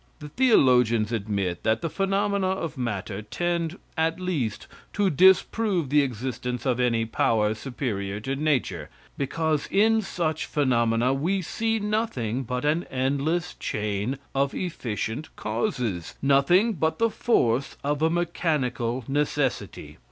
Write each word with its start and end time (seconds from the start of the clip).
The 0.17 0.29
theologians 0.29 1.11
admit 1.11 1.61
that 1.61 1.81
the 1.83 1.87
phenomena 1.87 2.47
of 2.47 2.75
matter 2.75 3.21
tend, 3.21 3.77
at 3.95 4.19
least, 4.19 4.65
to 4.93 5.11
disprove 5.11 5.91
the 5.91 6.01
existence 6.01 6.65
of 6.65 6.79
any 6.79 7.05
power 7.05 7.53
superior 7.53 8.19
to 8.21 8.35
nature, 8.35 8.89
because 9.15 9.67
in 9.69 10.01
such 10.01 10.47
phenomena 10.47 11.13
we 11.13 11.43
see 11.43 11.77
nothing 11.79 12.41
but 12.41 12.65
an 12.65 12.85
endless 12.85 13.53
chain 13.53 14.17
of 14.33 14.55
efficient 14.55 15.29
causes 15.35 16.15
nothing 16.19 16.73
but 16.73 16.97
the 16.97 17.11
force 17.11 17.77
of 17.83 18.01
a 18.01 18.09
mechanical 18.09 19.05
necessity. 19.07 19.99